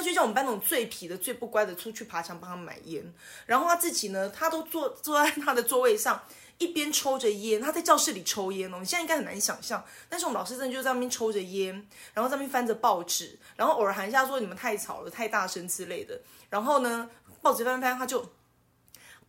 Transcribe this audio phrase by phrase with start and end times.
[0.00, 3.12] 他就叫我们班那种最皮的、最不乖的出去爬墙帮他买烟，
[3.44, 6.22] 然后他自己呢，他都坐坐在他的座位上。
[6.56, 8.76] 一边抽着烟，他在教室里抽烟哦。
[8.80, 11.74] 你现在应该很难想象，但是我们老师真的就在那边抽着烟，
[12.12, 16.20] 然后在那边翻着报纸，然后偶尔喊一下说你们太吵了、太大声之类的。
[16.50, 17.08] 然后呢，
[17.40, 18.30] 报纸翻翻，他就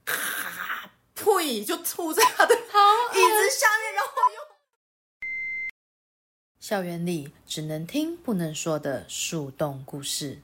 [0.03, 4.41] 咔呸，就吐在他的椅子下面，然后又。
[6.59, 10.41] 校园里只能听不能说的树洞故事，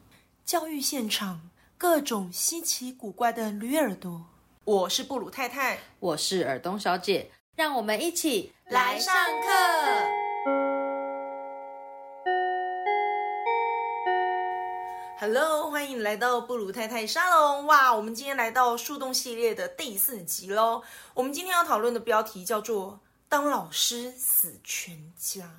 [0.48, 4.28] 教育现场各种稀奇古怪的驴耳朵。
[4.64, 9.50] 我是布鲁太太，我是尔东小姐，让我们一起来上课。
[15.19, 17.66] Hello，欢迎来到布鲁太太沙龙。
[17.66, 20.82] 哇，我们今天来到树洞系列的第四集喽。
[21.14, 25.52] 我们今天要讨论的标题叫做“当老师死全家”。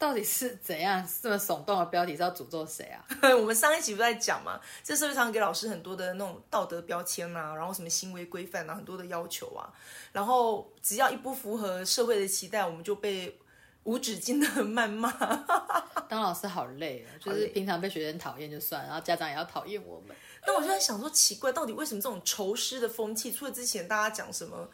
[0.00, 3.04] 到底是怎样这么耸动的标题是要诅咒谁啊？
[3.38, 9.68] 我们上一集不在讲嘛，这社会上给老师很多的那种道德标签啊，然后什么行为规范啊，很多的要求啊，
[10.12, 13.38] 然后只要一不符合社会的期待，我们就被
[13.82, 15.12] 无止境的谩骂。
[16.08, 20.16] 当老师好累啊，就是平常被学生讨厌就算，然后家长也要讨厌我们。
[20.46, 23.30] 那我就在想说，奇怪，到底为什么这种仇师的风气？
[23.30, 24.70] 除了之前大家讲什么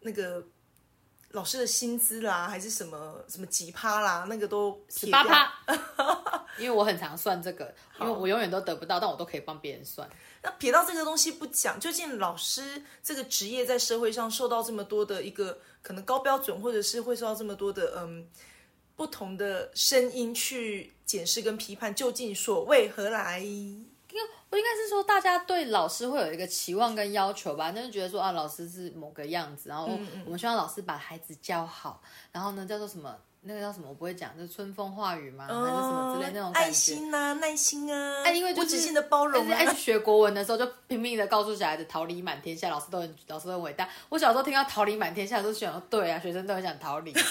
[0.00, 0.46] 那个。
[1.32, 5.52] 老师的薪资啦，还是什么什么几趴啦，那个都十八趴。
[6.58, 10.08] 因为我很常算这个，因为我永远都得不到，但我都可以帮别人算。
[10.42, 18.26] 那撇到这个东西不讲，究竟老师这个职业在社会上受到这么多的一个可能高标准，或者是会受到这么多的嗯
[18.94, 23.44] 不同的声音去检视跟批判，究竟所谓何来？
[24.50, 29.88] 我应该是说，大家对老师会有一个期望跟要求吧，就是觉得说啊，老师是某个样子，然后
[30.24, 32.00] 我们希望老师把孩子教好，
[32.32, 33.14] 然后呢，叫做什么？
[33.48, 33.88] 那个叫什么？
[33.88, 35.46] 我不会讲，就是春风化雨吗？
[35.46, 39.46] 还是什么之类那种爱心啊，耐心啊，哎，因为无止境的包容。
[39.50, 43.88] 爱学国文的时候，就拼命的告诉小孩子“桃李满天下”，老师都很老师都很伟大。
[44.08, 47.12] 我小时候听到“桃李满天下”，都想对啊，学生都很想逃离。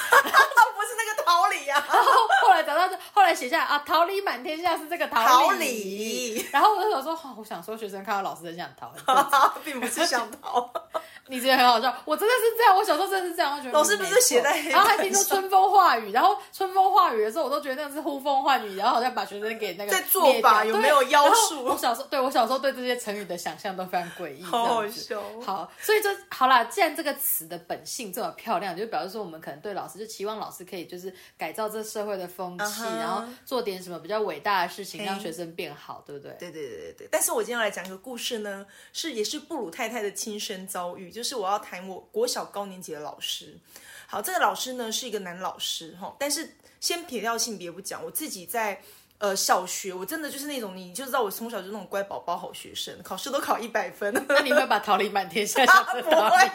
[1.26, 2.12] 桃李啊， 然后
[2.44, 6.46] 后来找到，后来写下来啊，桃李满天下是这个桃李。
[6.52, 8.94] 然后我就想说，我想说学生看到老师很想逃，
[9.66, 10.72] 并不是想逃。
[11.28, 21.64] 你觉得很好笑，我真的是这样，我小时候真的是这样，我觉得老师不是写在，然后还听说春风化雨，然后春风化雨的时候，我都觉得那是呼风唤雨，然后好像把学生给那个在做法有没有妖术？
[21.64, 25.20] 我小时候对我小时候对这些成语的想象都非常诡异，好好笑。
[25.44, 36.36] 好，所以就好啦，既然这个词的本性这么漂亮，就表示说我们可能对老师就期望老师可以就是改造这社会的风气，然后做点什么比较伟大的事情，让学生变好，对不对？
[36.40, 37.08] 对对对对对。
[37.12, 42.04] 但是我今天要来讲一个故事呢，是也是布鲁太太的亲身遭遇，就是我要谈我。
[42.16, 43.60] 国小高年级的老师，
[44.08, 46.50] 好，这个老师呢是一个男老师哈，但是
[46.80, 48.82] 先撇掉性别不讲，我自己在
[49.18, 54.14] 呃小学，我真的就是那种你就知道我从小就那种乖宝宝好学生，考试都考一百分。
[54.28, 55.66] 那你会把桃李满天下？
[56.04, 56.50] 不会，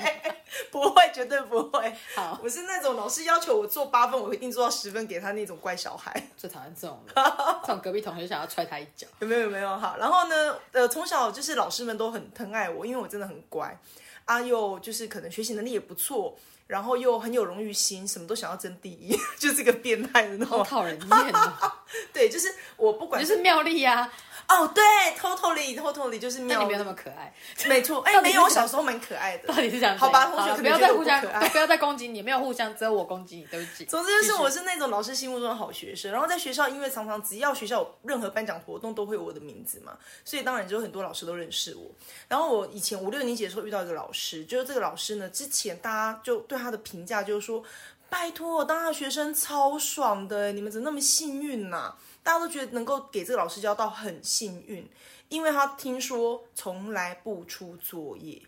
[0.70, 1.94] 不会，绝对不会。
[2.14, 6.28] 好，我是那种老师要求我做八分，我一定做到十分给他那种乖小孩。
[6.36, 7.14] 最讨厌这种的，
[7.64, 9.06] 这种隔壁同学想要踹他一脚。
[9.20, 9.40] 有没有？
[9.42, 9.76] 有没有？
[9.78, 13.78] 好，然后呢，呃，从小就是老师们都很疼爱我，因为我真的很乖。
[14.26, 16.36] 啊，又就是可能学习能力也不错，
[16.70, 21.34] 然后又很有荣誉心，什么都想要争第一， 就是个变态的那种，讨人厌
[22.14, 24.08] 对，就是我不管，就是妙丽呀。
[24.50, 24.82] 哦，对
[25.16, 27.32] ，totally，totally，就是没有没有那么可爱，
[27.68, 28.00] 没错。
[28.06, 29.46] 哎，没有，我小时候蛮可爱的。
[29.46, 29.96] 到底是这样？
[29.96, 33.84] 好吧，同学不要再互相，不要再攻击你，没有互相，只有我攻击你，对不起。
[33.84, 41.88] 总之就是我是那种老师心目中的好学生，然后在学校，因为常常只要学校有任何颁奖活动，都会有我的名字嘛，所以当然就有很多老师都认识我。
[42.26, 47.62] 然后我以前五六年级的时候遇到一个老师，就是这个老师呢，之前大家就对他的评价就是说，
[48.08, 51.94] 拜托，我当他学生超爽的，你们怎么那么幸运呐？
[52.22, 54.88] 大家都觉得能够给这个老师教到很幸运，
[55.28, 58.42] 因为他听说从来不出作业。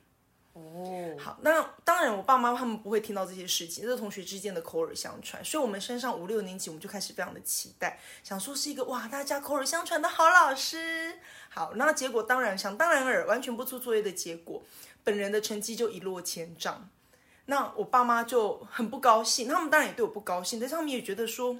[0.53, 5.43] 哦，好，那当然我爸妈他们不会听到这些事情，这是同学之间的口耳相传。
[5.43, 11.19] 所以，我们升上五六年级，我们就开始非常的期待，想说是一个哇，大家口耳相传的好老师。
[11.49, 14.63] 好，那结果当然想当然尔，完全不出作业的结果，
[15.03, 16.91] 本人的成绩就一落千丈。
[17.47, 21.57] 那我爸妈就很不高兴，他们当然也对我不高兴，但是他们也觉得说。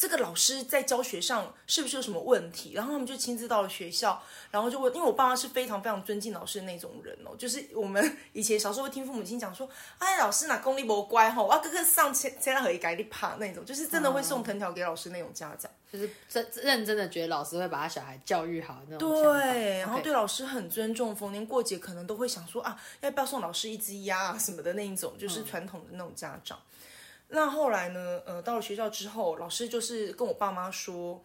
[0.00, 2.72] 这个老师在教学上是不是有什么问题？
[2.72, 4.18] 然后他们就亲自到了学校，
[4.50, 9.68] 然后就问，因为我爸妈是非常非常尊敬老师的那种人哦，就是我们以前小时候会听父母亲讲说，
[9.98, 19.22] 哎，老师哪功力不乖哈，我要哥哥上前前来和一改你怕那种，就是真的会送藤条给老师那种家长，就是真认真的觉得老师会把他小孩教育好那种。
[19.22, 26.58] 对，然后对老师很尊重，逢年过节可能都会想说啊，要不要送老师一只鸭啊什么的那一种，就是传统的那种家长。
[27.32, 28.20] 那后来呢？
[28.26, 31.22] 呃，到了学校之后，老师就是跟我爸妈说，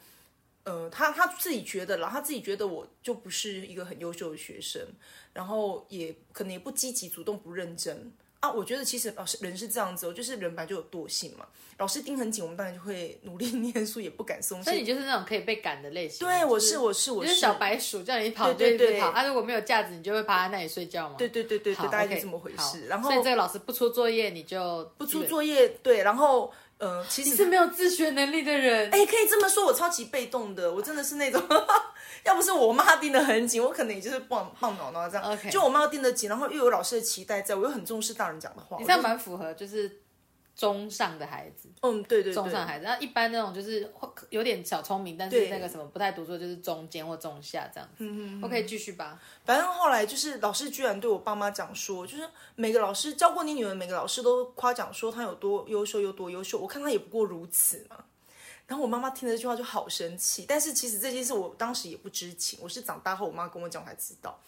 [0.64, 4.88] 呃，他他自己觉得啦，他自己觉得我就不是一个很优秀的学生，
[5.34, 8.12] 然后也可能也不积极主动，不认真
[8.46, 8.52] 啊。
[8.52, 11.46] 我觉得其实老师人是这样子哦，就是人本来就有惰性嘛。
[11.78, 14.72] 老师盯很紧，我们当然就会努力 念书，也不敢松懈。
[14.72, 16.26] 所以你就是那种可以被赶的类型。
[16.26, 19.08] 对，我是我是我是小白鼠，叫你跑就对对跑。
[19.10, 21.16] 啊，如果没有架子，你就会趴在那里睡觉嘛？
[21.18, 22.88] 对对对对对，大概就这么回事。
[22.88, 25.68] 然后，所以这个老师不出作业，你就不出作业。
[25.84, 28.90] 对，然后呃，其实是没有自学能力的人。
[28.92, 31.42] 哎，可以这么说，我超级被动的，我真的是那种，
[32.26, 35.32] 要不是我妈盯得很紧，我可能也就是棒棒脑脑这样。
[35.32, 40.02] OK，就我妈盯得紧，然后又有老师的期待，在我又很重视大人讲的话，你这样蛮符合，就是。
[40.56, 43.92] 中上的孩子，嗯，对对，中上孩子，那一般那种就是
[44.30, 47.96] 有点小聪明，但是那个什么不太读书，就是中间或中下这样子。
[47.98, 49.20] 嗯嗯，OK，继续吧。
[49.44, 52.26] 反正后来就是老师居然对我爸妈讲说，就是
[52.56, 56.58] 每个老师教过你女儿，每个老师都夸奖说她有多优秀，有多优秀。
[56.58, 58.06] 我看她也不过如此嘛。
[58.66, 64.40] 然后我妈妈听了这句话就好生气，但是其实这件事我当时也不知情，我是长大后我妈跟我讲才知道。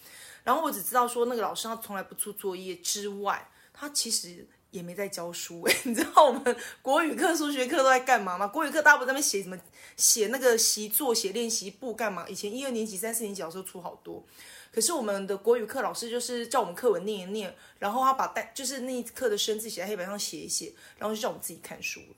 [0.45, 4.47] 然后我只知道说那个老师他从来不出作业之外，他其实。
[4.71, 8.47] 也没在教书哎， 你知道我们国语课、数学课都在干嘛吗？
[8.47, 9.57] 国语课大部分在那边写什么？
[9.95, 12.27] 写那个习作、写练习簿干嘛？
[12.27, 14.23] 以前一二年级、三四年级老师出好多，
[14.71, 22.15] 可是我们的国语课老师就是叫我们课文念一念，然后他把带就是那一课的生字写在黑板上写一写，然后就叫我们自己看书了。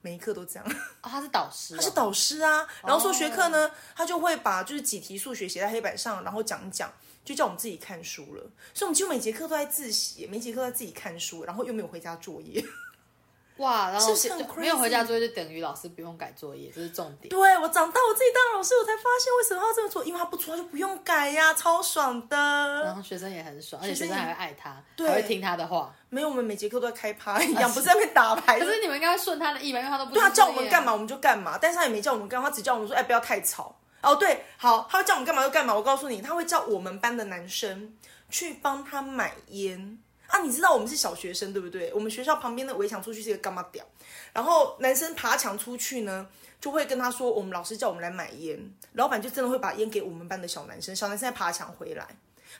[0.00, 0.64] 每一课都这样。
[1.02, 2.66] 哦，他是导师，他是导师啊。
[2.84, 6.90] 然后数学课呢，他就会把就是几题数学写在黑板上，然后讲一讲。
[7.26, 8.42] 就叫我们自己看书了，
[8.72, 12.64] 所以我们几乎每节课都在自习，每节课都在自己看书，然后又没有回家作业。
[13.56, 14.14] 哇，然后
[14.56, 17.30] 没有回家作业就等于老师不用改作业，这是重点。
[17.30, 22.36] 对我长大我自己当老师，我才发现为什么要这么做，因为他不出他就不用改呀，超爽的。
[22.84, 25.92] 然后学生也很爽，而且学生还会爱他，还会听他的话。
[26.10, 28.60] 没有，我们每节课都在开趴一样，不是在那边打牌。
[28.60, 33.74] 可是你们应该会顺他的意吧，因为他都不对他叫我们干嘛我们就干嘛，但是他也没叫我们干，他只叫我们说，哎，不要太吵。
[34.06, 35.74] 哦，对，好，他会叫我们干嘛就干嘛。
[35.74, 37.92] 我告诉你，他会叫我们班的男生
[38.30, 39.98] 去帮他买烟
[40.28, 40.38] 啊。
[40.38, 41.92] 你知道我们是小学生，对不对？
[41.92, 43.84] 我们学校旁边的围墙出去是一个干嘛屌，
[44.32, 46.24] 然后男生爬墙出去呢，
[46.60, 48.56] 就会跟他说，我们老师叫我们来买烟。
[48.92, 52.06] 老板就真的会把烟给我们班的小男生，小男生在爬墙回来，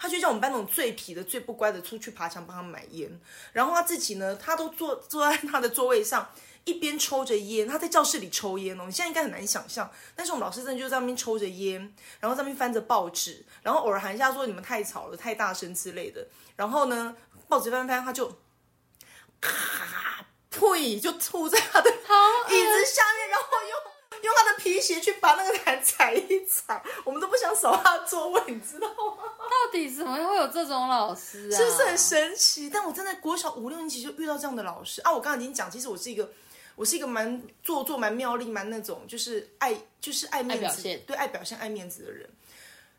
[0.01, 3.09] 他就叫我们班那种最皮的、最不乖的出去爬墙帮他买烟。
[3.53, 6.29] 然后他自己呢，他都坐坐在他的座位上。
[6.67, 8.85] 一边抽着烟，他在教室里抽烟哦。
[8.87, 11.81] 你现在应该很难想象，但是我们老师真的就在那边抽着烟，
[12.19, 16.27] 然后在那边翻着报纸，然后偶尔喊一下说你们太吵了、太大声之类的。
[16.57, 17.17] 然后呢，
[17.49, 18.37] 报纸翻翻，他就
[19.41, 26.83] 咔呸，就吐在他的 椅子下面，然后用 用他的皮鞋去把那个台踩一踩。
[27.05, 29.23] 我们都不想扫他的座位，你知道吗？
[29.39, 31.57] 到底怎么会有这种老师啊？
[31.57, 32.69] 是不是很神奇？
[32.69, 35.13] 但我真的国小五六年级就遇到这样的老师啊！
[35.13, 36.29] 我刚刚已经讲，其实我是一个。
[36.77, 42.29] 我是一个蛮做作、蛮妙丽、蛮那种，就是爱就是爱面子，对爱表现、爱面子的人。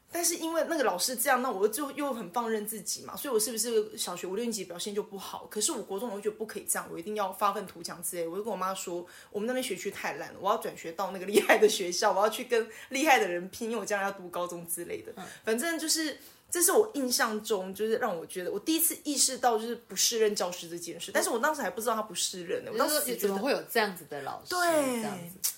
[0.10, 5.46] 但是因为那个老师这样，那我就又很放任自己嘛，所以我是不是小学五六年级表现就不好？
[5.52, 8.28] 可是我国中我就觉得不可以这样，我一定要发愤图强之类。
[8.28, 15.14] 我就跟我妈说，我们那边学区太烂了，我要转学到那个厉害的学校，我要去跟厉害的人拼，因为我将来要读高中之类的。
[15.44, 16.18] 反正就是。
[16.50, 22.72] 这是我印象中，就是让我觉得我第一次意识到就是不适任教师这件事，但是我当时还不知道他不适任呢。
[22.74, 24.52] 我当时怎么会有这样子的老师？
[24.52, 25.04] 对，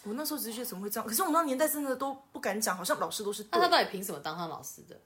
[0.03, 1.07] 我那时候只是觉得怎么会这样？
[1.07, 3.45] 可是我们那年代真的都不敢讲，好像老师都是。
[3.51, 4.99] 那他到底凭什么当上老师的？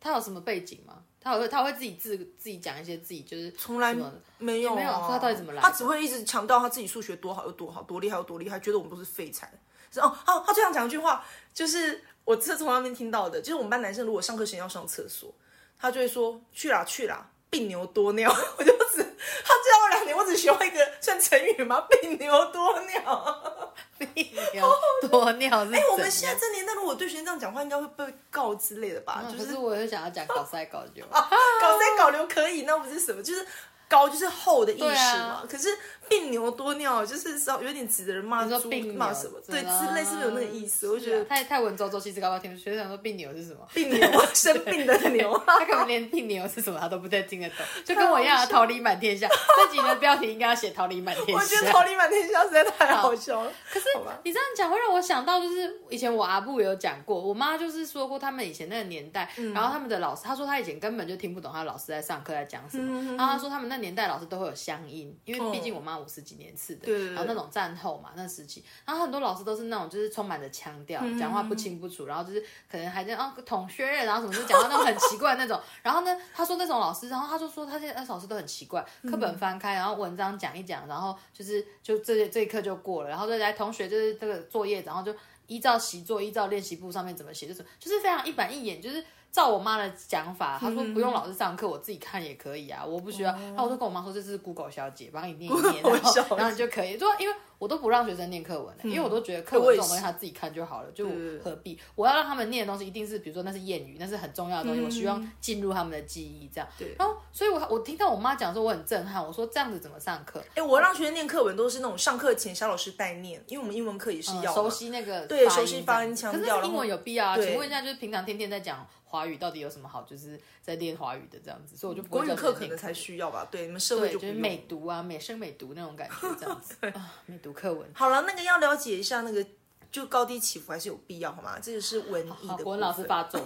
[0.00, 1.04] 他有什么背景吗？
[1.20, 3.94] 他会他会自己自自己讲一些自己就是从来
[4.38, 5.62] 没有没有他到底怎么来？
[5.62, 9.52] 他只会一直强调他自己数学多好有多好多厉害有多厉害，觉得我们都是废材。
[9.92, 12.02] 是哦哦，他最想讲一句话就是。
[12.26, 15.32] 我是从那边听到的，就是我们班男生如果上课时间要上厕所，
[15.80, 18.28] 他就会说去啦去啦，病牛多尿。
[18.58, 21.86] 我就只他教我两年，我只学会一个算成语吗？
[21.88, 24.08] 病牛多尿，病
[24.52, 24.68] 牛
[25.08, 25.64] 多尿。
[25.72, 29.22] 哎，我们现在这年代，如果对学生这样讲话，应该会被告之类的吧？
[29.30, 33.22] 就是我也想要讲搞塞搞流， 搞塞搞流可以，那不是什么？
[33.22, 33.46] 就是。
[33.88, 35.68] 高就是厚的意思嘛，可是
[36.08, 40.88] 病牛多尿就是稍有点指的人骂猪骂什么，对，之类是不是有那个意思？
[40.88, 43.66] 我觉得太太文绉绉，其实刚刚听学生说病牛是什么？
[43.72, 44.00] 病牛
[44.34, 49.28] 生病的牛， 他可能连病牛是什么他都不太听得懂， 就跟我一样，桃李满天下。
[49.28, 51.34] 这集的标题应该要写桃李满天下。
[51.34, 53.52] 我觉得桃李满天下实在太好笑了。
[53.72, 53.86] 可是
[54.24, 64.52] 你这样讲会让我想到，就是以前我阿布有讲过，我妈就是说过他们以前那个年代，然后他们的老师，他说他以前根本就听不懂他老师在上课在讲什么，然后他说他们那年代老师都会有。
[64.56, 75.60] 乡音，因为毕竟我妈五十几年次的，然后那种战后嘛，那时期，然后很多老师都是那种就是充满着腔调，讲话不清不楚，然后就是可能还在啊同学，然后什么就讲到那种很奇怪那种。
[75.82, 85.14] 然后呢，他说那种老师，然后他就说他现在那老师都很奇怪，课本翻开，然后文章讲一讲，然后就是就这这一课就过了，然后再来同学就是这个作业，然后就。
[85.48, 93.32] 依照习作、依照练习簿上面怎么写，就是就是非常一板一眼，就是照我妈的讲法，她说不用老师上课，我自己看也可以啊，我不需要。
[93.54, 96.96] 那我就跟我妈说，这是 Google 小姐帮你念一念，然后然后你就可以。
[96.96, 101.06] 就因为我都不让学生念课文，因为我都觉得课文这种东西他自己看就好了，就
[101.42, 101.78] 何必？
[101.94, 106.68] 我要让他们念的东西一定是，比如说那是谚语，那是很重要的东西，我希望进入他们的记忆，这样。
[106.78, 106.94] 对。
[106.98, 109.24] 然后，所以我我听到我妈讲说，我很震撼。
[109.24, 110.42] 我说这样子怎么上课？
[110.54, 116.56] 哎，我让学生念课文都是那种上课前肖老师代念，因为我们英文课也是要熟悉那个对熟悉发音腔调。
[116.56, 117.38] 可是英文有必要啊？
[117.38, 120.02] 请问一下，就是平常天天在讲华语，到底有什么好？
[120.02, 123.48] 就是在练华语的这样子，所以我就国语课可能才需要吧？
[123.50, 127.88] 对，你们社会就是美读啊，美声美读那种感觉，这样子 啊，美读课文。
[127.94, 129.46] 好了，那个要了解一下那个。
[129.88, 131.58] 就高低起伏还是有必要，好吗？
[131.58, 132.56] 这个是文艺的。
[132.56, 133.40] 国文老师 发作，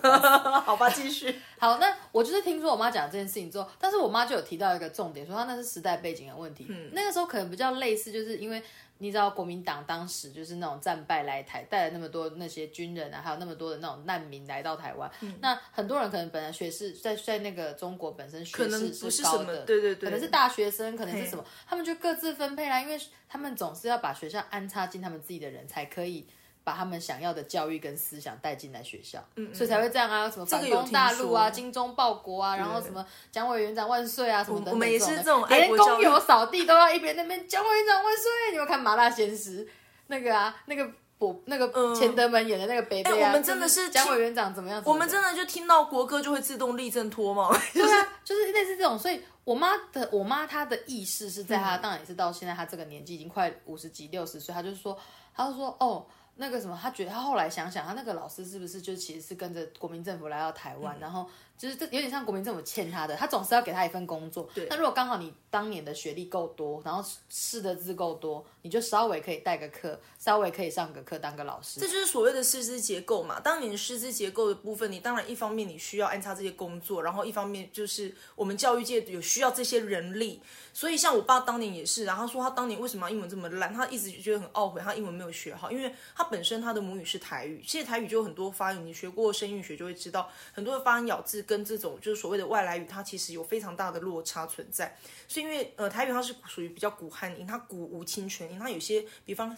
[0.64, 1.32] 好吧，继续。
[1.60, 6.66] 好，那我就是听说我妈讲这件事情之后，但是我妈就有提到一个重点，说她那是时代背景的问题。
[6.68, 8.60] 嗯，那个时候可能比较类似，就是因为
[9.02, 15.10] 你知道国民党当时就是那种战败来台，带了那么多那些军人啊，还有那么多的那种难民来到台湾。
[15.22, 26.26] 嗯，那很多人可能本来学士在在那个中国本身学士是高的，对对对，可能是大学生，可能是什么，他们就各自分配啦，因为他们总是要把学校安插进他们自己的人才可以。
[26.62, 34.70] 把他们想要的教育跟思想带进来学校，嗯所以才会这样啊，什么反攻大陆啊，精忠报国啊，然后什么蒋委员长万岁啊，什么的。
[34.70, 38.30] 我们也是这种，连工友扫地都要一边那边蒋委员长万岁。
[38.52, 39.64] 你们看《麻辣鲜师》
[40.08, 44.82] 那个啊，那个我那个钱德门演的那个北北啊，我们真的是蒋委员长怎么样？
[44.84, 47.48] 我们真的就听到国歌就会自动立正脱吗？
[47.72, 48.98] 对啊，就是类似这种。
[48.98, 54.96] 所以我妈的我妈她的意识是在她当然也是到现在她这个年纪已经快五十几六十岁，她就说，
[55.34, 56.06] 她就说哦。
[56.40, 61.28] 那个什么，他觉得他后来想想，他那个老师是不是就其实是跟着国民政府来到台湾，然后。
[61.60, 64.48] 就是这有点像国民政府欠他的，他总是要给他一份工作。
[64.54, 64.66] 对。
[64.70, 71.78] 那如果刚好你当年的学历够多，然后试的字够多，你就稍微可以带个课，稍微可以上个课当个老师。
[71.78, 73.38] 这就是所谓的师资结构嘛。
[73.40, 80.40] 当年师资结构的部分，你当然一方面你需要安插这些工作，然后一方面就是我们教育界有需要这些人力。
[80.72, 94.96] 所以像我爸当年也是，然后说他当年为什么英文这么烂，他一直觉得很懊悔，他英文没有学好，因为他本身它的母语是台语，其实台语就有很多发音，你学过声韵学就会知道，很多的发音咬字跟这种就是所谓的外来语，它其实有非常大的落差存在。
[95.28, 99.54] 是因为呃台语它是属于比较古汉音，它古无清全音，它有些比方。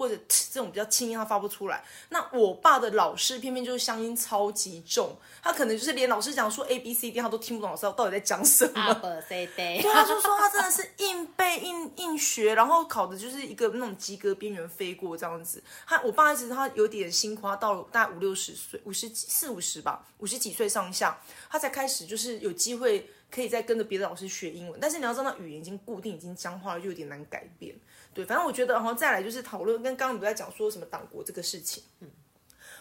[0.00, 1.84] 或者这种比较轻音，他发不出来。
[2.08, 8.94] 那我爸的老师偏偏就是乡音超级重，他可能就是连老师讲说 A B C D，他都听不懂老师到底在讲什么。
[9.28, 15.62] 对，他就说他真的是硬背硬硬学，然后考的就是一个那种及格边缘飞过这样子。
[15.86, 24.80] 他我爸其实他有点辛苦，他到了大概五六十岁，五十四五十吧，五十几岁上下，他才开始就是有机会可以再跟着别的老师学英文。
[24.80, 27.76] 但是你要知道，语言已经固定，已经僵化了，就有点难改变。
[28.12, 31.82] 对，反正我觉得，然后再来就是讨论，跟刚刚你不在讲说什么党国这个事情。
[32.00, 32.08] 嗯，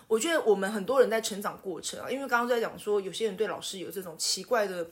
[0.08, 4.90] 我觉得我们很多人在成长过程啊，因为刚刚在讲说，有些人对老师有这种奇怪的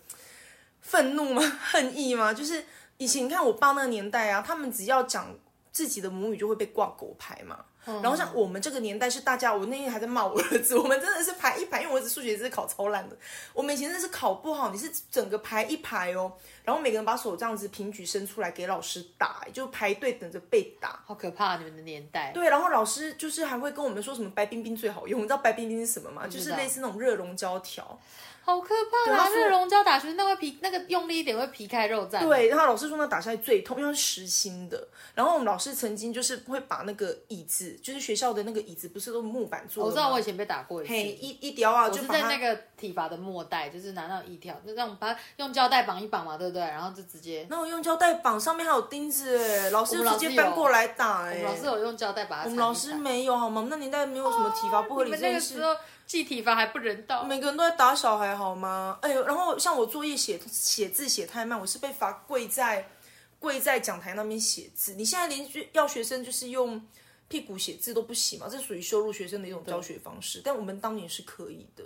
[0.81, 1.41] 愤怒吗？
[1.71, 2.33] 恨意吗？
[2.33, 2.63] 就是
[2.97, 5.35] 以前你看我爸那个年代啊，他们只要讲
[5.71, 7.65] 自己的母语就会被挂狗牌嘛。
[8.01, 13.15] 然后像我们这个年代是大家，我那天还在骂我儿子， 我们真的是排一排，因为我儿子数学是考超烂的，
[13.53, 21.57] 我们以前真的是考不好，你是整个排一排哦，然后每个人把手这样子平举伸出来给老师打，就排队等着被打，好可怕！
[21.57, 22.31] 你们的年代。
[22.33, 26.27] 对，然后老师就是还会跟我们说什么白冰冰最好用，你知道白冰冰是什么吗？
[26.27, 27.97] 就是类似那种热熔胶条。
[28.47, 29.27] 好可怕啊！
[29.27, 32.25] 热熔胶打学生，那会皮那个用力一点会皮开肉绽。
[32.25, 34.87] 对，然后老师说那打下来最痛，因为是实心的。
[35.13, 40.93] 然后我们老师曾经就是会把那个椅子，就是学校的那个椅子，不是都木板做的我知道我以前被打过一次。
[40.93, 46.61] 嘿，一一雕啊，就是在那个体罚的末代，就是拿那一条，就让我们把它用胶带绑一绑嘛，对不对？
[46.61, 47.45] 然后就直接。
[47.49, 51.41] 那我用胶带绑，上面还有钉子，哎，老师直接搬过来打，哎。
[51.41, 52.43] 老师有用胶带把它。
[52.45, 53.59] 我们老师没有好吗？
[53.59, 55.61] 我们那年代没有什么体罚不合理这件事。
[56.07, 58.97] 记体罚还不人道，每个人都在打小孩好吗？
[59.01, 62.89] 哎呦，然后像我作业写写字写太慢，我是被罚跪在
[63.39, 64.93] 跪在讲台那边写字。
[64.93, 66.81] 你现在连要学生就是用
[67.27, 68.47] 屁股写字都不行嘛？
[68.49, 70.41] 这属于羞辱学生的一种教学方式。
[70.43, 71.83] 但我们当年是可以的，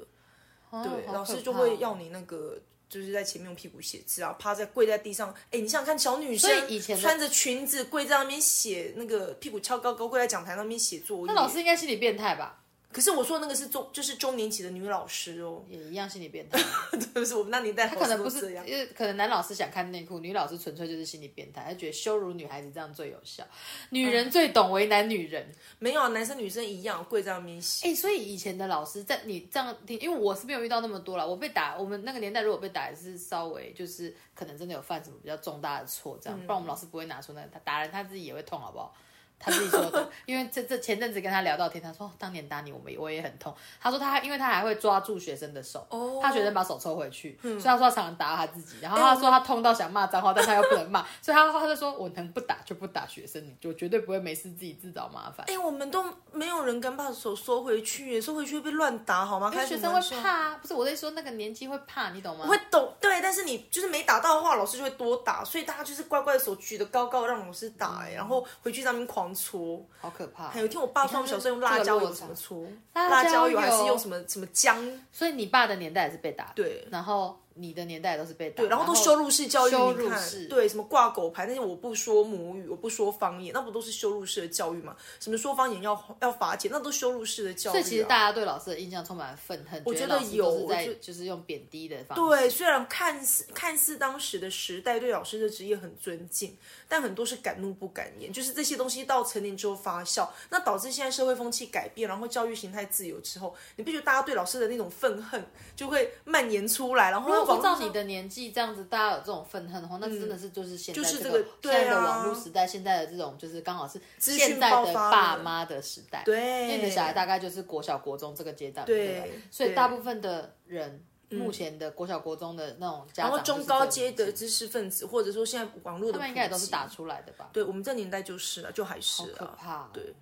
[0.84, 5.34] 对，老师就会要你那个就是在前面用屁股写字啊，趴在跪在地上。
[5.50, 12.60] 哎，你想想看，小女生以前穿着裙子跪在那边写那个屁股翘高高跪在讲台那边写作业，那老师应该心理变态吧？
[12.92, 16.60] 可是我说那个是中，就是中年级的女老师哦，也一样心理变态。
[17.14, 23.44] 不是我们那年代，可能不是，因为可能男老师想看内裤，女老师纯粹就是心理变态，他觉得 羞辱女孩子这样最有效，
[23.90, 25.46] 女人最懂为难女人。
[25.80, 27.88] 没有，男生女生一样跪在那边洗。
[27.88, 31.28] 哎，所以以前的老师在你这样听，因为我是没有遇到那么多了。
[31.28, 38.94] 我被打，我们那个年代如果被打，也是稍微就是可能真的有犯什么比较重大的错，这样，不然我们老师不会拿出那个他打人，他自己也会痛，好不好？
[39.42, 43.54] 他自己说的，因为这这前阵子跟他聊到天，他说、哦当年打你，我们我也很痛。
[43.82, 48.78] 他说他因为他还会抓住学生的手，哦怕学生把手抽回去，所以他说他常常打他自己。
[48.82, 55.46] 然后他说他痛到想骂脏话，但他又不能骂，所以他他就说我能不打就不打学生，你就绝对不会没事自己自找麻烦。
[55.50, 59.50] 哎、我们都没有人敢把手收回去耶，收回去会被乱打好吗？
[59.50, 62.46] 开因为学生会怕啊，不是我在说那个年纪会怕，你懂吗？
[62.46, 69.86] 会懂对，但是你就是没打到的话，老师就会多打，所以大家就是乖乖的手举得高高，让老师打、哎、然后回去上面狂搓。
[70.00, 70.60] 好可怕还。
[70.60, 74.78] 有一天我爸说我们小时候用辣椒油怎么搓，辣辣椒椒油油还是用什么什么姜，
[75.12, 84.96] 所以你爸的年代也是被打的，对然后你的年代都是被打，对，然后都羞辱式教育，羞你看辱式，对，什么挂狗牌，那些我不说母语，我不说方言，那不都是羞辱式的教育吗？
[85.20, 87.74] 什么说方言要要罚钱，那都羞辱式的教育、啊。
[87.74, 92.24] 所以其实大家对老师的印象充满了愤恨，我觉得有都是在就是用贬低的方式。
[92.24, 116.24] 对，虽然看似看似当时的时代对老师的职业很尊敬，但很多是敢怒不敢言，就是这些东西到成年之后发酵，那导致现在社会风气改变，然后教育形态自由之后，你不觉得大家对老师的那种愤恨就会蔓延出来，然后如果照你的年纪这样子，大家有这种愤恨的话，那真的是就是现在这就是这个现在的网络时代，现在的这种就是刚好是现在的爸妈的时代。
[116.24, 127.50] 对，因为你的小孩大概就是国小、国中这个阶段，对所以大部分的人目前的国小、国中的那种家长，然后中高阶的，知识分子，或者说现在网络的他们应该也都是打出来的吧？
[127.54, 129.36] 对我们这年代就是了，就还是啊。
[129.38, 129.90] 可怕。
[129.94, 130.14] 对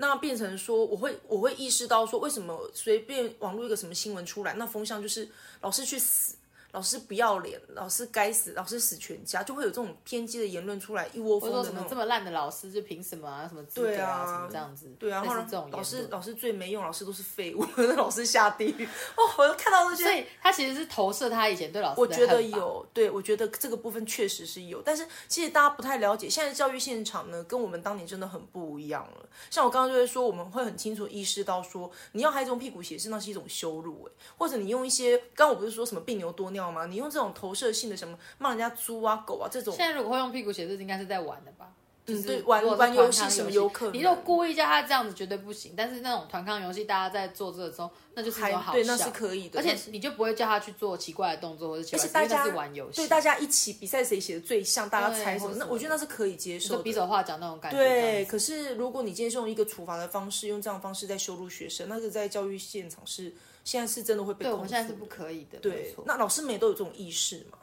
[0.00, 5.28] 那变成说，我会我会意识到说，为什么随便网络一个什么新闻出来，那风向就是
[5.60, 6.36] 老是去死，
[6.72, 11.98] 老师不要脸，老师该死，老师死全家，就会有这种偏激的言论出来，一窝或者说什么这。
[11.98, 13.44] 么烂的老师就凭什么啊？
[13.48, 14.88] 什么资格对啊什么这样子？
[15.00, 18.86] 对啊，类然后这种老师老师最没用，老师都是废物，那老师下地狱。
[18.86, 29.28] 哦，我看到这些，所以他其实是投射他以前对老师的我觉得，有，对我觉得这个部分确实是有，但是其实大家不太了解，现在教育现场呢，跟我们当年真的很不一样了。
[29.50, 36.86] 像我刚刚就会说，我们会很清楚意识到说，你要孩子用屁股写字，那是一种羞辱，哎，或者你用一些，刚刚我不是说什么病牛多尿吗？
[36.86, 41.72] 你用这种投射性的什么骂人家猪啊狗啊这种，现在如果会用屁股写字，应该是在玩的吧？
[42.06, 45.74] 就是嗯对玩玩游戏什么有可能你如果故意叫他这样子，绝对不行。
[45.76, 55.54] 但是那种团康游戏，大家在做这个时候，那就是一还种好笑，对那是可以的，而且你就不会叫他去做奇怪的动作或者奇怪的事，大家玩游戏，对大家一起比赛谁写的最像，大家猜什么？
[55.56, 57.76] 那我觉得那是可以接受比手画脚那种感觉。
[57.76, 63.30] 对，可是如果你今天是用一个处罚的方式，用这样的方式在羞辱学生，那个在教育现场是
[63.68, 65.58] 现在是真的会被对，我们现在是不可以的。
[65.58, 67.58] 没对，那老师们也都有这种意识嘛。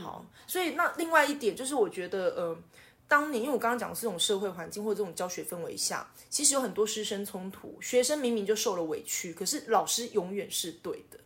[0.00, 2.58] 好，所以那另外一点就是，我觉得呃，
[3.06, 11.20] 当年因为我刚刚讲的是这种社会环境或者这种教学氛围下，其实有很多师生冲突，学生明明就受了委屈，可是老师永远是对的，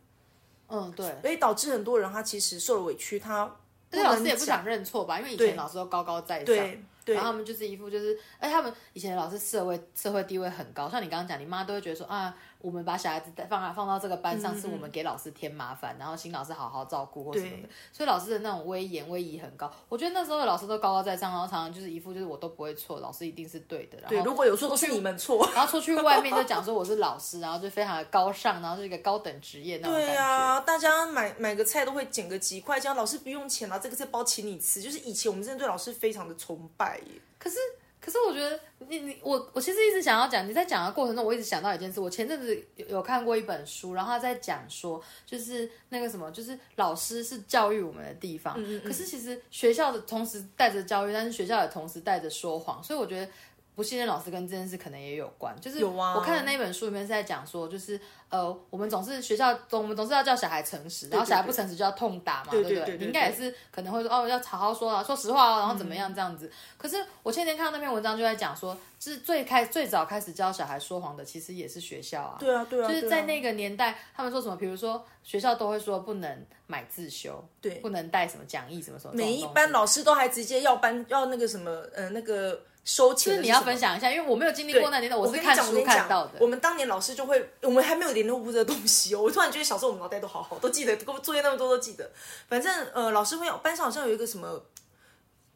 [0.68, 1.16] 嗯，对。
[1.22, 3.57] 所以导致很多人他其实受了委屈，他
[3.90, 5.18] 这老师也不想认错吧？
[5.20, 19.70] 因为以前老师都高高在上，对对然后他们就是一副就是，哎他们以前的老师社会社会地位很高，像你刚刚讲，你妈都会觉得说啊，我们把小孩子带放放到这个班上，是我们给老师添麻烦，然后请老师好好照顾或什么的，所以老师的那种威严威仪很高。
[19.88, 23.98] 我觉得那时候的老师都高高在上，然后常常就是一副就是我都不会错，老师一定是对的。
[24.00, 25.48] 然对，后如果有错都是你们错。
[25.54, 30.12] 然后出去外面就讲说我是老师，然后就非常的高尚，然后是一个高等职业那种感觉。
[30.12, 34.80] 对啊，大家买买个菜都会减个几块，这样老师不用钱啊，这个是包请你吃。
[34.80, 37.20] 就是以前我们真的对老师非常的崇拜耶。
[37.38, 37.57] 可是，
[38.00, 42.00] 可是我觉得你你我我其实一直想要讲，你在讲的过程中，我一直想到一件事。
[42.00, 48.55] 我前阵子有有看过一本书，然后他在讲说，就是那个什么，就是老师是教育我们的地方。
[48.59, 53.31] 嗯可是其实学校的同时带着教育，但是学校也同时带着说谎，所以我觉得。
[53.74, 62.80] 不信任老师跟这件事可能也有关，就是我看的那本书里面是在讲说，就是呃，我们总是学校总我们总是要叫小孩诚实，然后小孩不诚实就要痛打嘛，不对？
[62.80, 66.50] 不对你应该也是可能会说哦，要好好说啊，说实话哦，然后怎么样这样子。
[66.76, 72.37] 可是我前天看到那篇文章就在讲说，就是最开最早开始教小孩说谎的，其实也是学校啊。
[72.38, 79.14] 对啊，对啊，就是在那个年代，他们说什么，比如说学校都会说不能买自修，对不能带什么讲义什么什么。
[79.14, 86.32] 每一班老师都还直接要班要那个什么呃那个收钱的就是你要分享一下，因为我没有经历过那年代，我跟你讲，我是看书跟你讲看到的。
[86.40, 89.22] 我们当年老师就会，我们还没有联络部这个东西哦。
[89.22, 92.10] 我突然觉得小时候我们脑袋都好好，都记得，作业那么多都记得。
[92.48, 94.64] 反正呃，老师会有班上好像有一个什么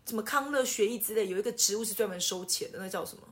[0.07, 3.23] 什么康乐学艺之类，有一个职务是专门收钱的，那叫什么？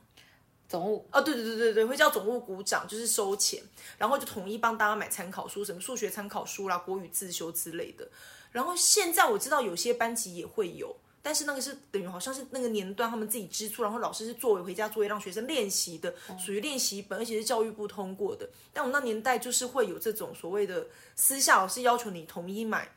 [0.67, 3.63] 总务哦，对对对对对，会叫总务股长，就是收钱，
[3.99, 8.09] 然后就统一帮大家买参考书，什么数学参考书啦、国语自修之类的。
[8.51, 18.47] 然后现在我知道有些班级也会有，但是那个是等于好像是那个年段他们自己支出，然后老师是作为回家作业让学生练习的，属于练习本，而且是教育部通过的。
[18.71, 20.85] 但我们那年代就是会有这种所谓的
[21.15, 22.87] 私下老师要求你统一买，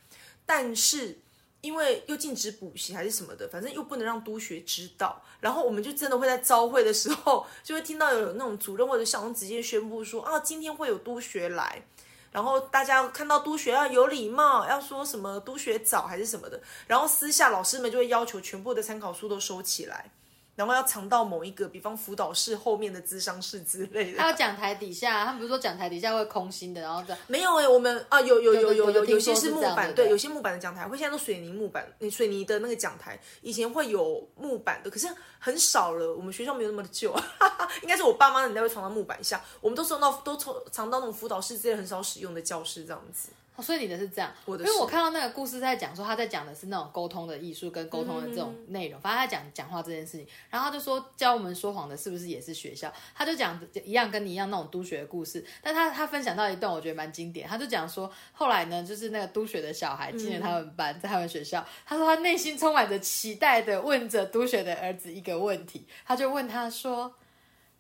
[0.44, 1.16] 但是
[1.62, 11.82] 因为又禁止补习还是什么的，反正又不能让督学知道，然后我们就真的会在招会的时候，就会听到有那种主任或者校长直接宣布说啊，今天会有督学来，
[12.38, 20.12] 然后大家看到督学要有礼貌，要说什么督学早还是什么的，然后私下老师们就会要求全部的参考书都收起来。
[20.58, 24.20] 然后要藏到某一个，比方辅导室后面的咨商室之类的。
[24.20, 27.18] 还有讲台底下，他们不是说讲台底下会空心的，然后这样。
[27.28, 35.06] 没有哎，我们啊有有有有有，有些是木板，对，有些木板的讲台会现在都水泥木板，水泥的那个讲台，以前会有木板的，可是
[35.38, 36.12] 很少了。
[36.16, 37.14] 我们学校没有那么的旧，
[37.82, 43.28] 应该是我爸妈那代会藏到木板下，我们都藏到都藏藏到那种辅导室之类很少使用的教室这样子。
[43.60, 52.92] 所以你的是这样，因为我看到那个故事在讲说他在讲的是那种沟通的艺术跟沟通的这种内容，反正他讲讲话这件事情，然后他就说教我们说谎的是不是也是学校？
[53.14, 67.12] 他就讲一样跟你一样那种督学的故事，但他他分享到一段我觉得蛮经典，他就讲说后来呢，就是那个督学的小孩进了他们班，在他们学校，他说他内心充满着期待的问着督学的儿子一个问题，他就问他说。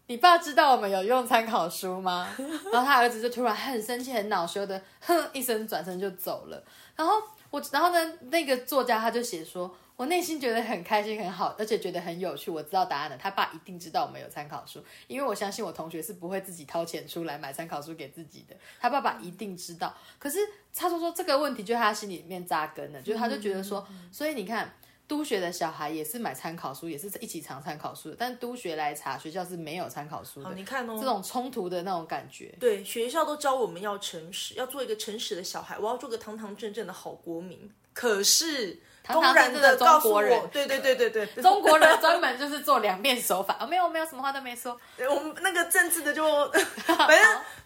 [0.08, 2.26] 你爸知道我们有用参考书吗？
[2.72, 6.64] 然后他儿子就突然很生气、很恼羞的哼一声，转身就走了。
[6.96, 7.12] 然后
[7.50, 12.50] 我，然后呢，那个作家他就写说，我内心觉得很开心、很好，而且觉得很有趣。
[12.50, 18.56] 我知道答案了，他爸一定知道我们有参考书，因为我相信我同学是不会自己掏钱出来买参考书给自己的。
[18.80, 19.94] 他爸爸一定知道。
[20.18, 20.38] 可是
[20.74, 24.72] 他说说这个问题就在他心里面扎根了，就是他就觉得说，所以你看。
[25.08, 30.52] 督学的小孩也是买参考书，也是一起藏参考书的，但督学来查学校是没有参考书的。
[30.54, 32.54] 你看哦，这种冲突的那种感觉。
[32.60, 37.72] 对，学校都教我们要诚实，要做一个诚实的小孩，我要做个堂堂正正的好国民。
[37.94, 40.20] 可是，堂堂正正的告诉我，
[40.52, 43.54] 对对对对对，中国人 专门就是做两面手法。
[43.54, 44.78] 啊，没有没有，什么话都没说。
[45.10, 46.48] 我们那个政治的就，
[46.86, 47.18] 反正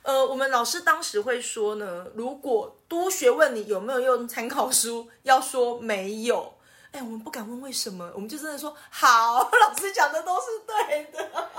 [0.03, 6.55] 呃，我们老师当时会说呢，如果督学问你有没有用参考书，要说没有。
[6.93, 11.51] 哎，我们不敢问为什么，我们就真的说好， 老师讲的都是对的，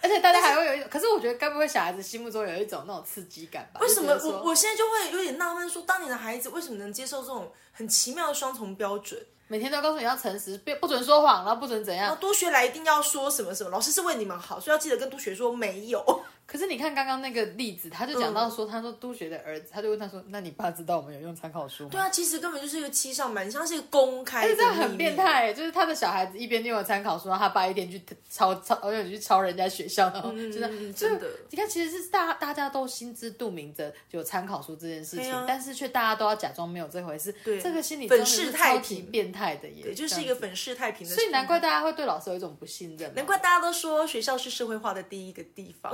[0.00, 3.80] 而且大家还会有一种，可是我觉得该不会小孩子心目中有一种那种刺激感吧？
[3.80, 9.20] 为什么我我现在就会有点纳闷，说当年的孩子为什么能接受这种很奇妙的双重标准？
[9.48, 12.14] 每天都告诉你要诚实，不不准说谎，然后不准怎样？
[12.20, 13.70] 多学来一定要说什么什么？
[13.70, 16.22] 老师是为你们好，所以要记得跟多学说没有。
[16.50, 24.48] 可是你看刚刚那个例子，他就讲到说，他说督学的儿子，他就问他说：“那你爸知道我们有用参考书吗？”对啊，其实根本就是一个欺上瞒下，是一个公开。
[24.54, 31.28] 这样很变态，就是他的小孩子一边用了参考书，然后他爸一天去抄抄，而且去抄人家学校，然后真的真的。
[31.50, 37.30] 你看，其实是大大家都心知肚明的有参考书这件事情，但是却大家都要假装没有这回事。
[37.44, 39.82] 对，这个心理粉饰太平，变态的耶。
[39.82, 41.14] 对，就是一个粉饰太平的。
[41.14, 43.14] 所以难怪大家会对老师有一种不信任。
[43.14, 45.92] 难怪大家都说学校是社会化的第一个地方。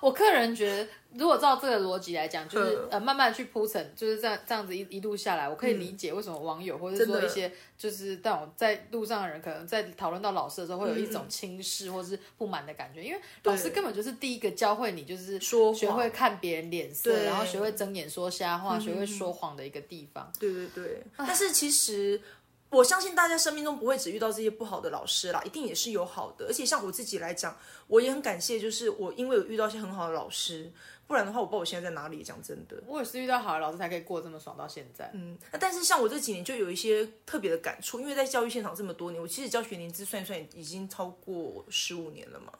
[0.00, 20.30] 我个人觉得，如果照这个逻辑来讲，就是呃，慢慢去铺陈，就是这样这样子一一路下来，我可以理解为什么网友或者说一些就是但我在路上的人，可能在讨论到老师的时候，会有一种轻视或是不满的感觉，因为老师根本就是第一个教会你就是说学会看别人脸色，然后学会睁眼说瞎话，学会说谎的一个地方。
[20.38, 22.20] 对对对，但是其实。
[22.68, 26.46] 我相信大家生命中不会只遇到这些不好的老师啦，一定也是有好的。
[26.46, 30.70] 而且像我自己来讲，我也很感谢，就是我因为有遇到一些很好的老师，
[31.06, 32.24] 不然的话，我不知道我现在在哪里。
[32.24, 35.08] 讲真的，我也是遇到好的老师才可以过这么爽到现在。
[35.14, 42.52] 嗯，但是像我这几年就有一些特别的感触，因为在教育现场这么多年，我其实教学年资算一算已经超过十五年了嘛，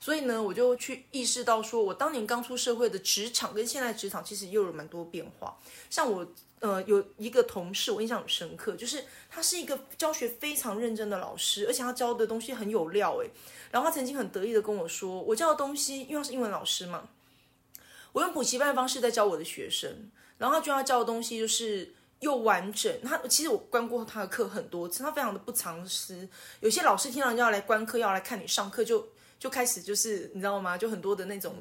[0.00, 5.58] 所以呢，我就去意识到，说我当年刚出社会的职场跟现在职场其实又有蛮多变化。
[5.90, 6.26] 像我。
[6.60, 13.30] 呃，有一个同事我印象很深刻，就是他是一个教学非常认真的老师，而且他教的东西很有料诶。
[13.70, 17.08] 然后他曾经很得意的跟我说，我教的东西，因为他是英文老师嘛，
[18.12, 20.10] 我用补习班的方式在教我的学生。
[20.36, 22.92] 然后他觉得他教的东西就是又完整。
[23.02, 26.28] 他其实我关过他的课很多次，他非常的不藏私。
[26.60, 29.08] 有些老师听到人家要来观课，要来看你上课就。
[29.40, 30.76] 就开始就是你知道吗？
[30.76, 31.56] 就很多的那种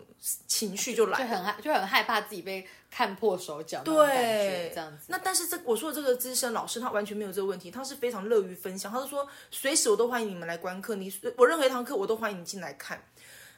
[0.45, 5.05] 情绪就来了，就很害就很害怕自己被看破手脚，对，这样子。
[5.07, 13.01] 那但是这我说的这个资深老师他完全没有这个问题，他是非常乐于分享，他就说随时我都欢迎你们来观课，你我任何一堂课我都欢迎你进来看。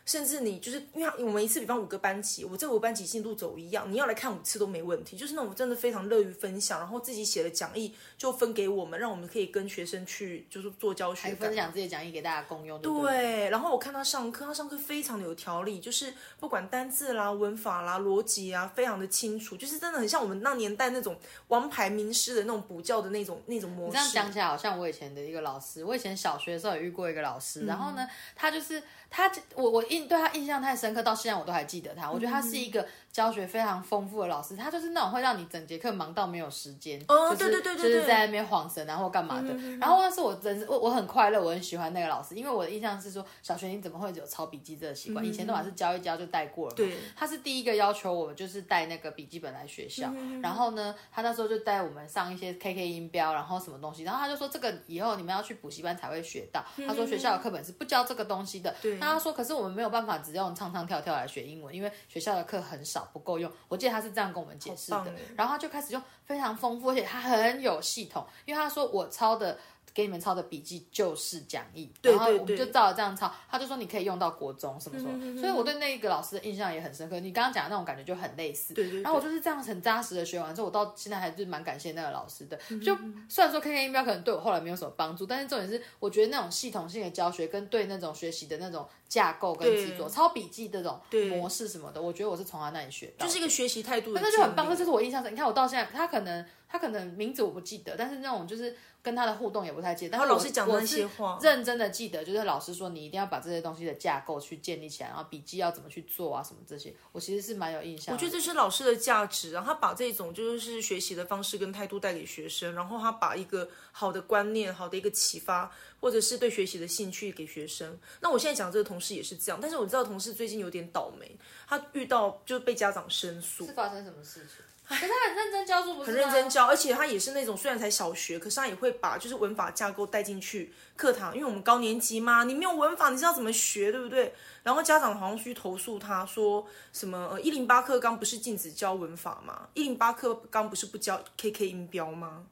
[0.05, 5.15] 甚至你就是因为我们一次比方五个班级，我这五个班级进度走一样，你要来看五次都没问题。
[5.15, 12.81] 就是那种真的非常乐于分享，然后自己写的讲义就分给我们，让我们可以跟学生去就是做教学，分享自己的讲义给大家共用。
[12.81, 21.15] 对，然后我看他上课，他上课非常的有条理，就是不管单字啦、文法啦、逻辑啊，非常的清楚，就是真的很像我们那年代那种
[21.49, 23.93] 王牌名师的那种补教的那种那种模式。
[23.93, 29.85] 这样讲起来，好像我以前的一个老师，我以前小学的时候也遇过一个老师，然后呢，他就是他我我。
[29.91, 32.09] 印对他印象太深刻，到现在我都还记得他。
[32.09, 39.53] 我觉得他是一个教学非常丰富的老师，他就是那种会让你整节课忙到没有时间，哦就是对对对对对就是在那边晃神然后干嘛的。
[39.79, 45.23] 然后那是我真是我我很快乐，我很喜欢那个老师，因为我的印象是说，小学你怎么会有抄笔记这个习惯？
[45.25, 46.75] 以前都还是教一教就带过了。
[46.75, 50.09] 对他是第一个要求我们就是带那个笔记本来学校，
[50.41, 56.63] 然后呢，他那时候就带我们上一些 KK 音标，然后什么东西，然后他就说这个以后你们要去补习班才会学到。
[56.87, 58.73] 他说学校的课本是不教这个东西的。
[58.81, 63.51] 对那他说可是我们没有办法只用唱唱跳跳来学英文，因为学校的课很少，不够用。
[63.67, 69.57] 我记得他是这样跟我们解释的然后他就开始用非常丰富，而且他很有系统，因为他说我抄的。
[69.93, 73.31] 给你们抄的笔记就是讲义，对然后我们就照着这样抄。
[73.49, 77.19] 他就说你可以用到国中什么时候，所以我对那一个老师的印象也很深刻。
[77.19, 82.57] 你刚刚讲的那种感觉就很类似，对对对然后我就是这样很扎实的学完之后，我到现在还是蛮感谢那个老师的。
[82.69, 90.99] 嗯就虽然说 K K 音标可能对我后来没有什么帮助，但是重点是我觉得那种系统性的教学跟对那种学习的那种架构跟制作、抄笔记这种
[91.29, 93.27] 模式什么的，我觉得我是从他那里学到的。
[93.27, 95.31] 就是一个学习态度那就很棒，这就是我印象深。
[95.31, 100.11] 你看我到现在，他可能他可能名字我不记得，但是那种就是跟他的互动也不太记得。
[100.11, 108.13] 但是然后老师讲的那些话认真的记得，就是老师说你一定要把这些东西的架构去建立起来，然后笔记要怎么去做啊，什么这些，我其实是蛮有印象。
[108.13, 117.97] 我觉得这是老师的价值，然后他把这种就是学习的方式跟态度带给学生，然后他把一个好的观念、好的一个启发，或者是对学习的兴趣给学生。
[118.19, 121.35] 那我现在讲这个同事也是这样，但是我知道同事最近有点倒霉，
[121.67, 124.65] 他遇到就是被家长申诉是，发生什么事情？
[124.91, 134.33] 可是他很认真教书，不是很认真教，而且他也是那种虽然才小学，可是他也会把就是文法架构带进去课堂，因为我们高年级嘛，你没有文法，你知道怎么学，对不对？
[134.63, 139.69] 然后家长好像去投诉他说什么呃一零八课纲不是禁止教文法吗？
[139.73, 142.45] 一零八课纲不是不教 KK 音标吗？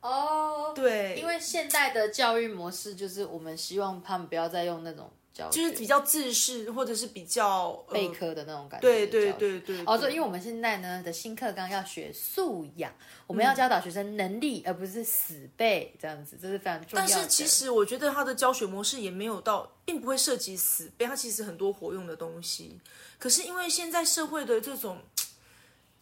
[0.00, 8.88] 哦，对，因为现代的教育模式就是我们希望他们不要再用那种教，就是比较自式或者是比较呃备课的那种感觉。
[8.88, 12.92] 对对对对，哦，对对，因为我们现在呢的新课纲要学素养，
[13.26, 17.12] 我们要教导学生能力，而不是死背这样子，这是非常重要的。
[17.12, 22.80] 但是其实我觉得他的教学模式也没有到，并不会涉及死背，他其实很多活用的东西。
[23.18, 24.98] 可是因为现在社会的这种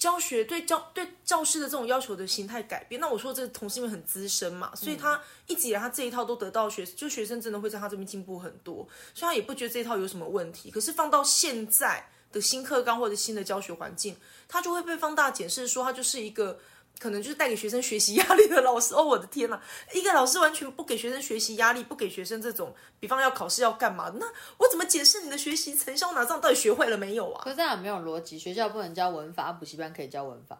[0.07, 10.71] 教学对教对教师的这种要求的形态改变，那我说这个同事因为很资深嘛，所以他一直以来他这一套都得到学，就学生真的会在他这边进步很多，所以他也不觉得这一套有什么问题。
[10.71, 14.15] 可是放到现在的新课纲或者新的教学环境，
[14.47, 16.57] 他就会被放大检视，说他就是一个。
[16.99, 19.61] 可能就是带给学生学习压力的老师哦，我的天呐，
[19.93, 24.27] 一个老师完全不给学生学习压力，不给学生这种，比方要考试要干嘛，那
[24.59, 27.43] 我怎么解释你的学习成效拿上到底学会了没有啊？
[27.45, 30.59] 可是这样没有逻辑，学校不能教文法，补习班可以教文法，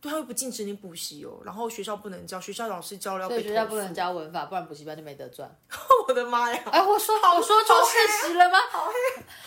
[0.00, 5.50] 对，他又不禁止你补习哦，然后学校不能教，学校老师教了要被学校不能教文法，不然补习班就没得赚。
[6.08, 6.62] 我的妈呀！
[6.72, 8.58] 哎，我说我说出事实了吗？
[8.70, 8.88] 好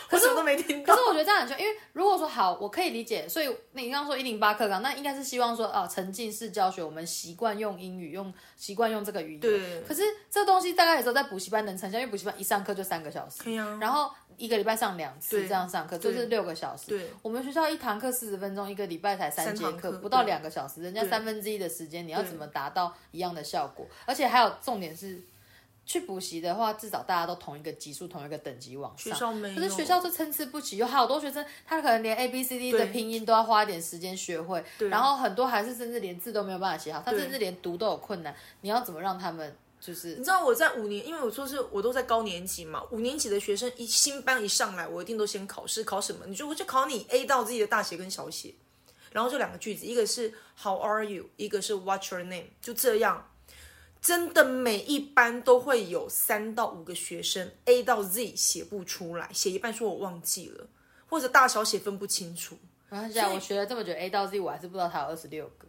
[0.08, 0.94] 可是我都没听到。
[0.94, 9.40] 可是我觉得这样很凶，因为如果说好，我可以理解，所以你刚刚说一零八课纲，那应该是希望说啊，沉浸式教学，我们习惯用英语，用习惯用这个语言。
[9.40, 14.12] 对可是这东西大概也只有在补习班能成效，因为补习班一上课就三个小时，对呀然后
[14.44, 16.90] 一个礼拜上两次对这样上课，就是六个小时。
[16.90, 23.88] 对我们学校一堂课四十分钟，一个礼拜才三节课，不到对两个小时，人家三分之一的时间，你要怎么达到一样的效果？
[24.06, 25.22] 而且还有重点是。
[25.86, 29.14] 去补习的话，至少大家都同一个级数、同一个等级往上。
[29.14, 38.34] 学校没有，可是学校就参差不齐，有好多学生他可能连 A B C D 的拼音都要花一点时间学会，然后很多还是甚至连字都没有办法写好，他甚至连读都有困难。
[38.62, 39.54] 你要怎么让他们
[39.86, 46.26] 就是你知道我在五年，因为我说是我都在高年级嘛，五年级的学生一新班一上来，我一定都先考试，考什么？
[46.26, 48.56] 你就我就考你 A 到自己的大写跟小写，
[49.12, 53.30] 然后就两个句子，一个是 How are you，一个是 What's your name，就这样。
[54.02, 60.68] 真的每一班都会有三到五个学生 A 到 Z 写不出来，写一半说我忘记了，
[61.10, 62.58] 或者大小写分不清楚。
[62.90, 65.68] 没关系啊，我学了这么久 A 到 Z，我还是不知道它有二十六个。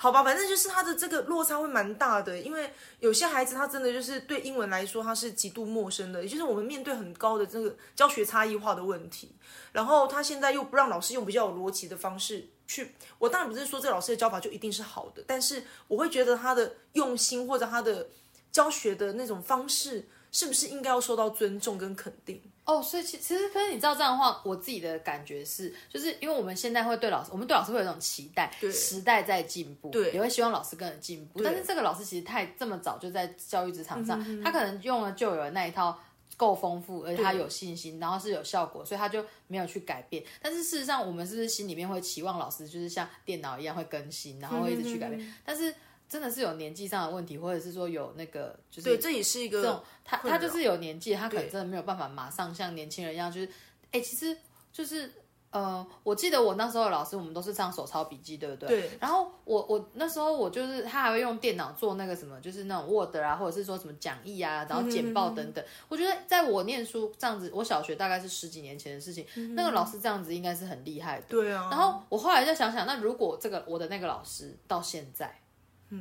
[0.00, 9.32] 好吧，反正就是他的这个落差会蛮大的，因为有些孩子他真的就是对英文来说他是极度陌生的，也就是我们面对很高的这个教学差异化的问题，
[9.72, 18.06] 然后他现在又不让老师用比较有逻辑的方式去，我当然不是说这个老师的教法就一定是好的，但是我会觉得他的用心或者他的
[18.52, 22.40] 教学的那种方式，是不是应该要受到尊重跟肯定？
[22.68, 31.42] 哦，所以其其实可是你知道这样的话，我自己的感觉是，就是因为我们现在会对老师，我们对老师会有一种期待，时代在进步，对也会希望老师跟着进步。
[31.42, 35.98] 但是这个老师其实太这么早就在教育职场上，他可能用了旧有的那一套。
[36.36, 40.22] 够丰富，而且他有信心，然后是有效果，所以他就没有去改变。
[40.40, 45.34] 但是事实上，我们是不是心里面会期望老师就是像电脑一样会更新，然后会一直去改变？
[45.44, 45.74] 但是
[46.08, 53.48] 真的是有年纪上的问题，或者是说有那个就是对，这也是一个这种他他就是有年纪，他可能真的没有办法马上像年轻人一样，就是
[53.92, 54.36] 哎、其实
[54.72, 55.10] 就是
[55.50, 58.68] 呃，我记得我那时候的老师，我们都是上手抄笔记，对不对？
[58.68, 58.90] 对。
[59.00, 65.64] 然后我我那时候我就是他还会用电脑做那个什么，就是那种 Word 啊，或者是说什么讲义啊，然后简报等等。
[65.88, 71.26] 我觉得在我念书这样子，我小学大概是十几年前的事情，那个老师这样子应该是很厉害的。
[71.28, 71.68] 对啊。
[71.70, 75.34] 然后我后来再想想，那如果这个我的那个老师到现在。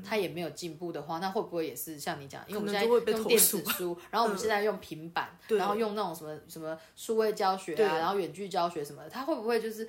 [0.03, 2.43] 他也没有进步的话，那会不会也是像你讲？
[2.47, 9.87] 因为我们现在用电子书， 然后我们现在用平板，然后用那种什么什么数位教学啊，然后远距教学什么的，他会不会就是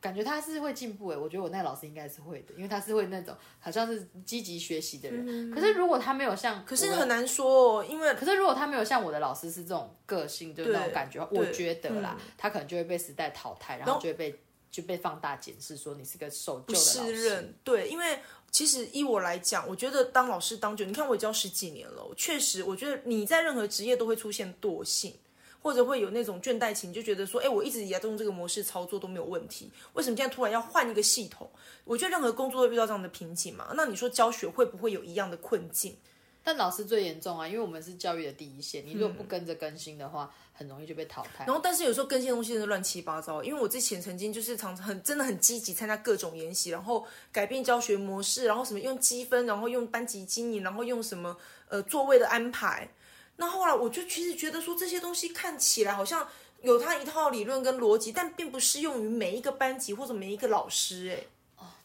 [0.00, 1.08] 感觉他是会进步？
[1.08, 5.50] 哎，我觉得我那老师应该是会的，因为他是会那种好像是积极学习的人。
[5.52, 17.54] 可是如果他没有像，可是很难说，因为可是如果他没有像我的老师是这种个性，就是那种感觉，我觉得啦，他可能就会被时代淘汰，然后就会被就被放大检视，说你是个守旧的老师。
[17.64, 18.18] 对，因为。
[18.50, 25.14] 其实依我来讲，我觉得当老师当久，你看我也教十几年了，确实，我觉得你在任何职业都会出现惰性，
[25.60, 31.46] 或者会有那种倦怠情，就觉得说，哎，我一直以来都用这个模式操作都没有问题，为什么现在突然要换一个系统？
[31.84, 33.74] 我觉得任何工作都遇到这样的瓶颈嘛。
[33.76, 35.94] 那你说教学会不会有一样的困境？
[36.42, 40.32] 但老师最严重啊，因为我们是教育的第一线，你如果不跟着更新的话。
[40.58, 41.44] 很容易就被淘汰。
[41.46, 43.44] 然后，但是有时候更新东西真的乱七八糟。
[43.44, 51.36] 因为我之前曾经就是常常很真的很积极参加各种研习，然后改变教学模式，然后什么用积分，然后用班级经营，然后用什么
[51.68, 52.88] 呃座位的安排。
[53.36, 56.26] 那后来我就其实觉得说这些东西看起来好像
[56.62, 61.10] 有它一套理论跟逻辑，但并不适用于每一个班级或者每一个老师。
[61.10, 61.22] 哎。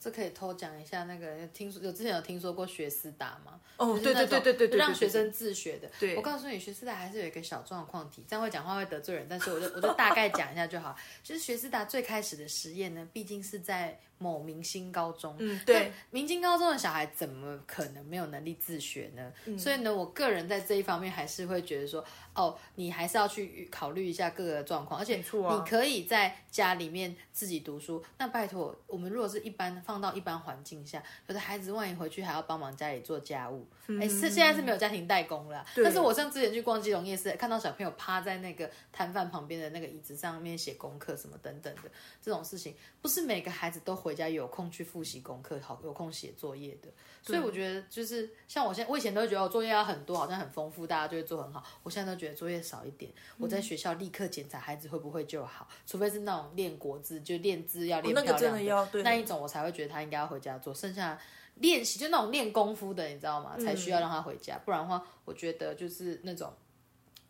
[0.03, 3.59] 这可以偷讲一下，那个听说有之前有听说过学思达吗？
[3.77, 5.89] 哦，对对对对对对，让学生自学的。
[5.97, 10.93] 对，我告诉你，学思达还是有一个小状况题，这样会讲话会得罪人，但是我就我就大概讲一下就好。
[11.23, 13.99] 就是学思达最开始的实验呢，毕竟是在。
[14.23, 19.57] 某明星高中，嗯，对，明星高中的小孩怎么可能没有能力自学呢？
[19.57, 25.23] 所以呢，我个人在这一方面还是会觉得说，哦，你还是要去考虑一下各个状况，而且你
[25.67, 28.01] 可以在家里面自己读书。
[28.17, 33.67] 那拜托，我们如果是一般放到一般环境下，有的孩子万一回去还要帮忙家里做家务，
[33.99, 35.65] 哎，是现在是没有家庭代工了。
[35.75, 41.81] 但是我像之前去逛基隆夜市，看到小朋友趴在那个摊贩旁边的那个椅子上面写功课什么等等的
[42.21, 44.12] 这种事情，不是每个孩子都回。
[44.13, 46.89] 回家有空去复习功课，好有空写作业的，
[47.23, 51.63] 所以我觉得就是像我现在，我以前都觉得我作业要很多，好像很丰富，大家就会做很好。
[51.81, 58.53] 我现在都觉得作业少一点，我在学校立刻检查孩子会不会就好，除非是那种练国字，就练字要练漂亮
[58.91, 60.71] 的那一种，我才会觉得他应该要回家做。
[60.71, 61.19] 剩下
[61.55, 63.57] 练习就那种练功夫的，你知道吗？
[63.57, 66.53] 才需要让他回家，不然的话，我觉得就是那种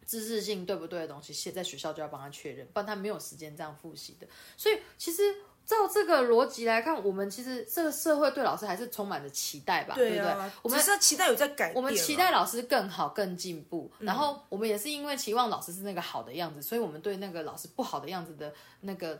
[0.06, 4.28] 知识性对不对的东西，现在学校就要帮他确认，不然他没有时间这样复习的。
[4.58, 5.22] 所以其实。
[5.66, 10.36] 照这个逻辑来看，我们其实这个社会对老师还是充满着期待吧，对不对？
[10.62, 13.90] 我们是期待有在改变，我们期待老师更好、更进步。
[14.00, 19.18] 然后我们也是因为期望老师是那个好的样子，所以我们对那个老师不好的样子的那个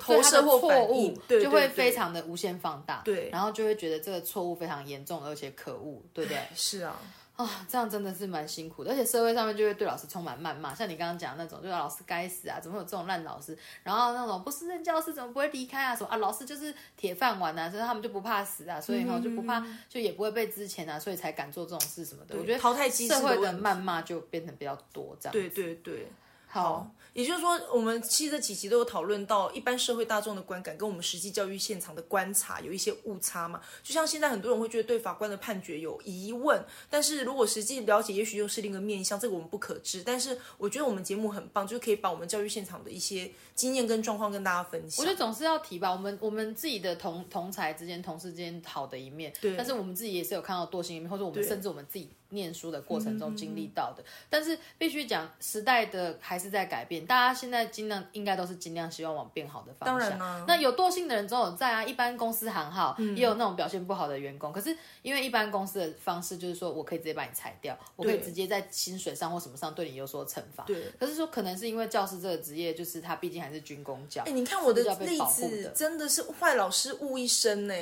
[0.00, 3.02] 投射或错误，就会非常的无限放大。
[3.04, 6.40] 对，然后就会觉得这个错误非常严重，而且可恶，对不对？
[6.54, 7.00] 是啊。
[7.36, 13.58] 啊，这样真的是蛮辛苦的，而且社会上面就会对老师充满谩骂，像你刚刚讲那种，就老师该死啊，怎么有这种烂老师？
[13.82, 15.96] 然后那种不是任教师怎么不会离开啊？
[15.96, 22.36] 什么啊，老师就是铁饭碗啊，所以他们就不怕死啊，所以哈就不怕，就也不会被之前啊，所以才敢做这种事什么的。
[22.38, 25.32] 我觉得淘汰机社会的谩骂就变成比较多这样。
[25.32, 26.06] 对对对。
[26.54, 33.60] 好，也就是说，我们其实这几集都有讨论到一般社会大众的观感跟我们实际教育现场的观察有一些误差嘛。
[33.82, 40.00] 就像现在很多人会觉得对法官的判决有疑问，但是如果实际了解，也许又是另一个面向，这个我们不可知。
[40.04, 45.04] 但是我觉得我们节目很棒，就是可以把我们教育现场的一些经验跟状况跟大家分享。
[45.04, 52.08] 我觉得总是要提吧，我们我们自己的同同才之间、同事之间好的一面，对，但是我们自己也是有看到惰性一面，或者我们甚至我们自己。
[52.34, 57.06] 念书的过程中经历到的，但是必须讲，时代的还是在改变。
[57.06, 60.18] 大家现在尽量应该都是尽量希望往变好的方向。
[60.18, 61.84] 当然那有惰性的人总有在啊。
[61.84, 64.50] 一般公司行号也有那种表现不好的员工。
[64.50, 70.64] 可是因为一般公司的方式就是说我可以直接把你裁掉，我可以直接在薪水上或什么上对你有所惩罚。
[70.64, 70.90] 对。
[70.98, 74.22] 可是说可能是因为教师这个职业，就是他毕竟还是军工教。
[74.24, 77.74] 哎，你看我的例子，真的是坏老师误一生呢。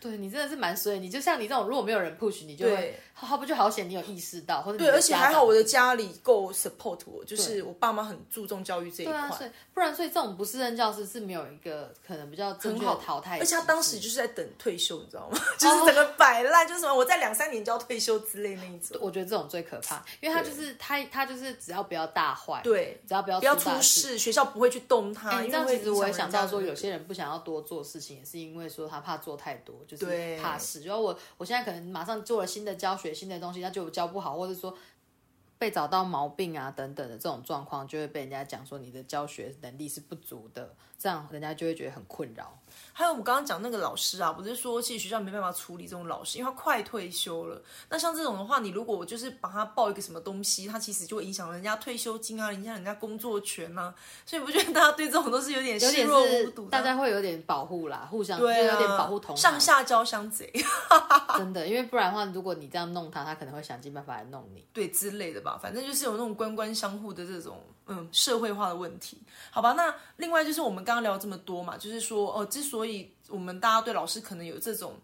[0.00, 15.38] 对你真的是蛮衰，你就像你这种，如果没有人 push，你就会，好不就好险，你有意识到，或者对，而且还好我的家里够 support 我，就是我爸妈很注重教育这一块，不然所以这种不是任教师是没有一个可能比较正确的淘汰，而且他当时就是在等退休，你知道吗？
[15.58, 18.96] 就是整个摆烂，就是什么我在两三年就要退休之类那一种。
[19.02, 25.30] 我觉得这种最可怕，因为他就是他他就是只要不要大坏，对，只要不要不要出事，学校不会去动他。
[25.42, 30.58] 这样其实我也想到说，有些人不想要多做事情，也是因为说他怕做太多，就是怕。
[30.58, 30.82] 事。
[30.82, 34.76] 然后我我现在可能马上做了新的教学新的东西，那就教不好，或者说
[35.58, 42.58] 被找到毛病啊等等的这种状况，就会被人家讲说你的教学能力是不足的，这样人家就会觉得很困扰。
[42.92, 47.60] 还有我们刚刚讲那个老师啊，不是说其实学校没办法处理这种老师，因为他快退休了。
[47.88, 53.92] 那像这种的话，你如果就是帮他报一个什么东西，他其实就会影响人家退休金啊，影响人家工作权啊。
[54.26, 60.52] 所以不觉得大家对这种都是有点视若无睹，大家会有点保护啦，互相对有点保护同上下交相贼。
[61.38, 65.58] 真的，因为不然的话，如果你这样弄他，他可能会想尽办法来弄你，对之类的吧。
[65.60, 67.58] 反正就是有那种官官相护的这种
[67.92, 69.18] 嗯社会化的问题，
[69.50, 69.72] 好吧？
[69.72, 74.94] 那另外就是我们刚刚聊这么多嘛，就是说哦，之所以我们大家对老师可能有这种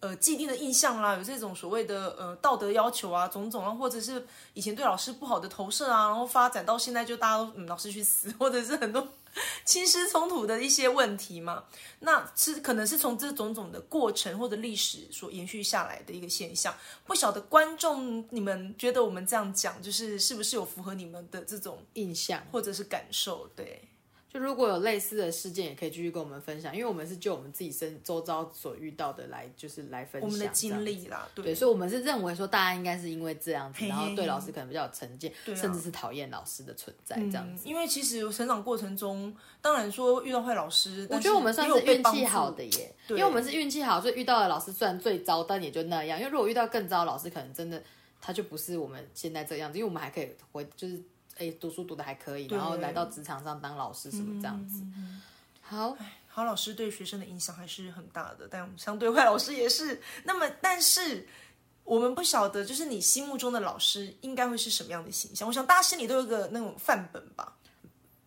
[0.00, 4.22] 呃既定的印象啦，有这种所谓的呃道德要求啊，种种啊，或者是
[4.52, 9.08] 以前对老师不好的投射啊，然后发展到现在就大家都嗯老师去死，或者是很多
[9.64, 11.64] 亲师冲突的一些问题嘛，
[12.00, 16.74] 那是可能是从这种种的过程或者历史所延续下来的一个现象。
[17.04, 23.48] 不晓得观众你们觉得我们这样讲，就是是不是有符合你们的这种印象或者是感受？
[23.54, 23.88] 对。
[24.38, 31.28] 如果有类似的事件，也可以继续跟我们分享，因为我们是就我们自己身周遭所遇到的来，就是来分享我们的经历啦。
[31.34, 37.68] 对，所以，我们是认为说，大家应该是因为这样子，然后对老师可能比较有成见，甚至是讨厌老师的存在这样子。
[37.68, 46.18] 因为其实成长过程中，当然说遇到坏老师，我觉得我们算是运气好的耶，因为我们是运气好，所以遇到的老师虽然最糟，但也就那样。
[46.18, 47.82] 因为如果遇到更糟的老师，可能真的
[48.20, 51.02] 他就不是我们现在这样子，因为我们还可以回就是。
[51.36, 54.82] 哎，读书读的还可以，然后来到职场上当老师什么这样子。
[55.60, 55.96] 好，
[56.28, 60.00] 好老师对学生的影响还是很大的，但相对坏老师也是。
[60.24, 61.26] 那么，但是
[61.84, 65.46] 我们不晓得，就是你心目中的老师应该会是什么样的形象？
[65.46, 67.56] 我想大家心里都有个那种范本吧。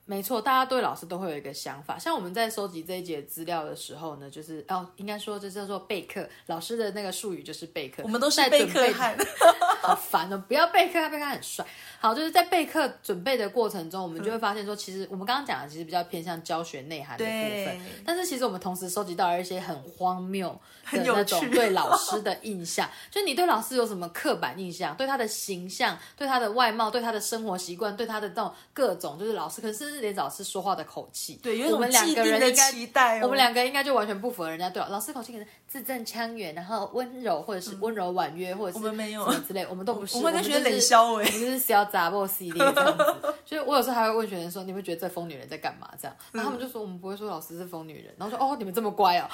[0.09, 1.99] 没错，大家对老师都会有一个想法。
[1.99, 6.27] 像我们在收集这一节资料的时候呢，就是哦，应该说这叫做备课。
[6.47, 8.01] 老师的那个术语就是备课。
[8.01, 9.15] 我们都是备课汉，
[9.83, 10.43] 好烦哦！
[10.47, 11.63] 不要备课，备课很帅。
[11.99, 17.79] 好，就是在备课准备的过程中，我们就会发现说，其实我们刚刚讲的其实比较偏向教学内涵的部分。
[18.03, 20.49] 但是其实我们同时收集到了一些很荒谬
[20.91, 22.89] 的那种对老师的印象。
[23.11, 24.97] 就你对老师有什么刻板印象？
[24.97, 29.98] 对他的形象，对他的外貌，对他的生活习惯，对他的这种各种，就是老师可是。
[29.99, 32.55] 连老师说话的口气，对，我们两个人应
[32.93, 40.17] 该，我们两个应该就完全不符合人家对老师口气，可能字正腔圆，然后温柔，或者是温柔婉约，或者是什么之类，我们都不是。
[40.17, 43.33] 我们在学冷笑，哎，我们就是小杂货系列这样子。
[43.45, 49.27] 所以我有时候还会问学生说：“你会觉得这疯女人在干嘛？”这样，然后他们就说：“我们不会说老师是疯女人。”然后说：“哦，你们这么乖哦。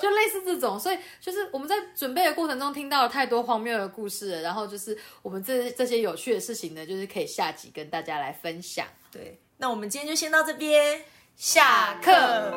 [0.00, 8.86] 就类似这种，所以就是我们在准备的过程中听到了太多荒谬的故事，然后就是我们这这些有趣的事情呢，就是可以下集跟大家来分享。
[9.12, 9.38] 对。
[9.58, 11.02] 那我们今天就先到这边，
[11.36, 12.52] 下课。